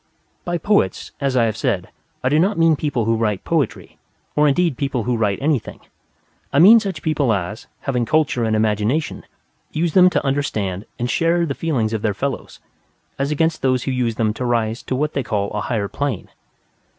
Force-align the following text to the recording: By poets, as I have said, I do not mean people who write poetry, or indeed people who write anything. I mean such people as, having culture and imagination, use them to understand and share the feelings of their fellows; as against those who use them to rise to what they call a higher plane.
By 0.45 0.57
poets, 0.57 1.11
as 1.21 1.37
I 1.37 1.43
have 1.45 1.55
said, 1.55 1.89
I 2.23 2.29
do 2.29 2.39
not 2.39 2.57
mean 2.57 2.75
people 2.75 3.05
who 3.05 3.15
write 3.15 3.43
poetry, 3.43 3.99
or 4.35 4.47
indeed 4.47 4.75
people 4.75 5.03
who 5.03 5.15
write 5.15 5.37
anything. 5.39 5.79
I 6.51 6.57
mean 6.57 6.79
such 6.79 7.03
people 7.03 7.31
as, 7.31 7.67
having 7.81 8.07
culture 8.07 8.43
and 8.43 8.55
imagination, 8.55 9.25
use 9.71 9.93
them 9.93 10.09
to 10.09 10.25
understand 10.25 10.85
and 10.97 11.07
share 11.07 11.45
the 11.45 11.53
feelings 11.53 11.93
of 11.93 12.01
their 12.01 12.15
fellows; 12.15 12.59
as 13.19 13.29
against 13.29 13.61
those 13.61 13.83
who 13.83 13.91
use 13.91 14.15
them 14.15 14.33
to 14.33 14.43
rise 14.43 14.81
to 14.81 14.95
what 14.95 15.13
they 15.13 15.21
call 15.21 15.51
a 15.51 15.61
higher 15.61 15.87
plane. 15.87 16.29